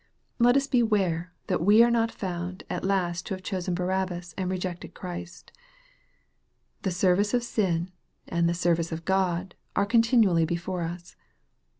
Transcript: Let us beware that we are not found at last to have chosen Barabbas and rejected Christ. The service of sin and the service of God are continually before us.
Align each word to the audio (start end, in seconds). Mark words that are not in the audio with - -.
Let 0.39 0.57
us 0.57 0.65
beware 0.65 1.31
that 1.45 1.61
we 1.61 1.83
are 1.83 1.91
not 1.91 2.09
found 2.11 2.63
at 2.71 2.83
last 2.83 3.27
to 3.27 3.35
have 3.35 3.43
chosen 3.43 3.75
Barabbas 3.75 4.33
and 4.35 4.49
rejected 4.49 4.95
Christ. 4.95 5.51
The 6.81 6.89
service 6.89 7.35
of 7.35 7.43
sin 7.43 7.91
and 8.27 8.49
the 8.49 8.55
service 8.55 8.91
of 8.91 9.05
God 9.05 9.53
are 9.75 9.85
continually 9.85 10.43
before 10.45 10.81
us. 10.81 11.15